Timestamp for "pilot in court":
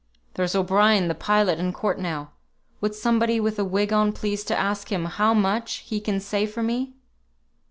1.13-1.99